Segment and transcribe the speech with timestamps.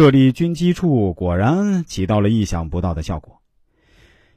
[0.00, 3.38] 设立军机处果然起到了意想不到的效果。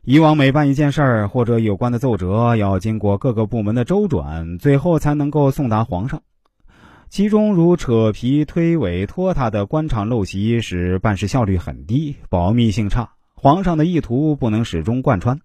[0.03, 6.21] 以往每办一件事儿，或者有关的奏折，要经过各个部门的周转，最后才能够送达皇上。
[7.07, 15.39] 其中如扯皮、推诿、拖沓的官场陋习，使办事效率很低，保密性差，皇上的意图不能始终贯穿。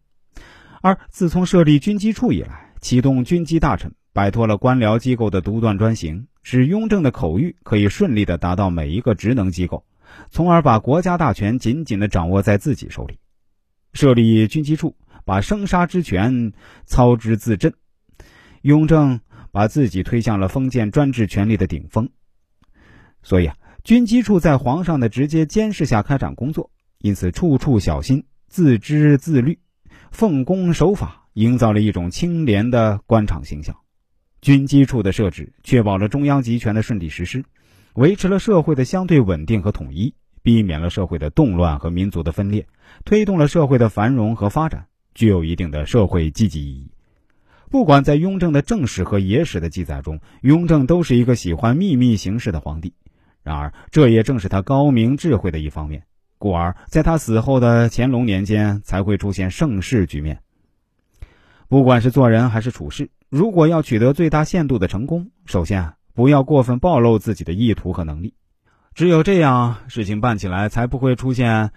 [0.82, 9.84] 而自从设立军机处以来，启动军机大臣，摆脱了官僚机构的独断专行，使雍正的口谕可以顺利地达到每一个职能机构，
[10.30, 13.18] 从而把国家大权紧紧地掌握在自己手里。
[13.92, 16.52] 设立军机处，把生杀之权
[16.84, 17.74] 操之自朕。
[18.62, 19.20] 雍正
[19.50, 22.10] 把自己推向了封建专制权力的顶峰，
[23.22, 29.60] 所以啊，军机处在皇上的直接监视下开展工作，因此处处小心，自知自律，
[30.10, 33.76] 奉公守法，营造了一种清廉的官场形象。
[34.40, 37.44] 军机处的设置，确保了中央集权的顺利实施，
[37.94, 40.14] 维持了社会的相对稳定和统一。
[40.40, 42.66] 避免了社会的动乱和民族的分裂，
[43.04, 46.90] 推动了社会的繁荣和发展，具有一定的社会积极意义。
[47.70, 52.94] 不管在雍正的正史和野史的记载中，雍正都是一个喜欢秘密行事的皇帝。
[53.42, 56.04] 然而，这也正是他高明智慧的一方面，
[56.38, 60.40] 故而在他死后的乾隆年间才会出现盛世局面。
[61.68, 68.34] 不管是做人还是处事，如果要取得最大限度的成功，首先啊不要过分暴露自己的意图和能力。
[68.92, 71.70] 只有这样，事情办起来才不会出现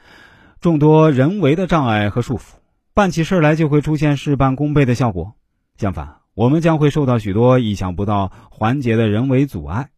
[0.59, 2.53] 众多人为的障碍和束缚，
[2.95, 5.36] 办起事来就会出现事半功倍的效果。
[5.78, 9.92] 相反，我们将会受到许多意想不到环节的人为阻碍，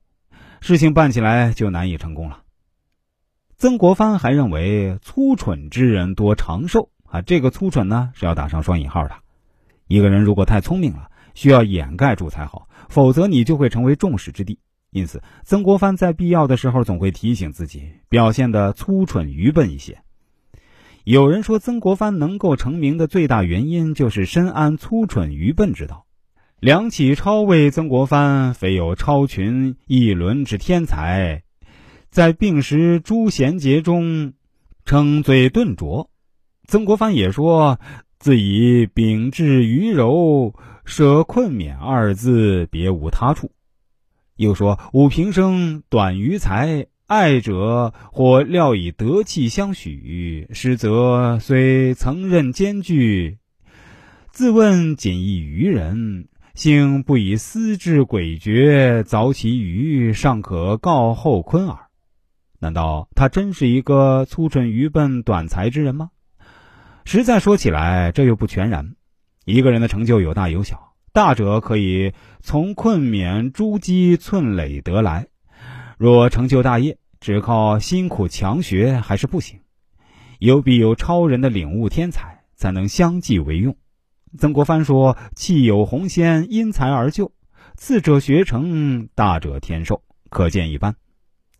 [0.60, 2.42] 事情办起来就难以成功了。
[3.58, 9.16] 曾国藩还认为，粗蠢之人多长寿啊，这个粗蠢呢是要打上双引号的。
[9.88, 14.58] 一个人如果太聪明了，需要掩盖住才好，否则你就会成为众矢之的。
[14.92, 20.00] 因此，曾国藩在必要的时候总会提醒自己表现的粗蠢愚笨一些。
[21.04, 26.06] 有人说，曾国藩能够成名的最大原因就是深谙粗蠢愚笨之道。
[26.60, 31.44] 梁启超谓曾国藩非有超群一伦之天才，
[32.10, 34.34] 在病时诸贤杰中
[34.86, 36.10] 称最顿拙。
[36.66, 37.80] 曾国藩也说
[38.24, 43.52] 自以秉志愚柔，舍困勉二字，别无他处。
[44.38, 53.40] 又说武平生短于才，爱者或料以德气相许，实则虽曾任兼具，
[54.32, 61.78] 自问仅异愚人，幸不以私智诡谲凿其愚，尚可告后坤耳。
[62.62, 66.12] 难道他真是一个粗蠢愚笨、短才之人吗？
[67.06, 68.96] 实在说起来，这又不全然。
[69.46, 70.94] 一个人的成就有大有小。
[71.12, 75.28] 大者可以从困勉诸积寸累得来，
[75.98, 79.60] 若成就大业，只靠辛苦强学还是不行。
[80.40, 83.78] 有必有超人的领悟天才，才能相继为用。
[84.40, 87.32] 曾国藩说：“气有鸿仙，因才而就；
[87.76, 90.96] 次者学成，大者天授。”可见一斑。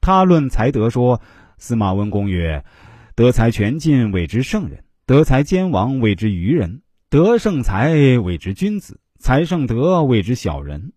[0.02, 1.22] 他论才德说
[1.60, 2.66] ：“司马温公曰：
[3.14, 10.92] 德才全尽谓之圣人，德才兼亡谓之愚人，德胜才谓之君子。”才胜德谓之小人，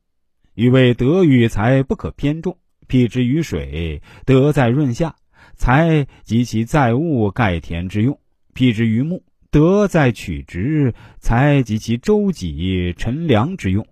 [0.54, 2.58] 欲为德与才不可偏重。
[2.88, 5.14] 譬之于水，德在润下，
[5.54, 8.16] 才及其载物盖田之用；
[8.52, 9.22] 譬之于木，
[9.52, 13.86] 德在取直，才及其周己陈粮之用。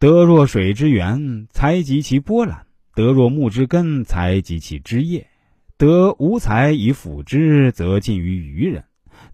[0.00, 5.28] 德若水之源，才及其波澜；德若木之根，才及其枝叶。
[5.76, 8.82] 德无才以辅之，则近于愚人；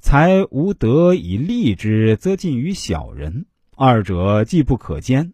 [0.01, 3.47] 才无德以立之，则近于小人。
[3.77, 5.33] 二者既不可兼，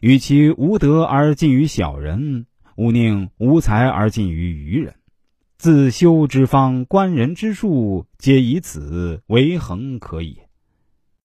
[0.00, 2.46] 与其无德而近于小人，
[2.76, 4.94] 吾宁无才而近于愚人。
[5.56, 10.43] 自修之方，观人之术，皆以此为衡可也。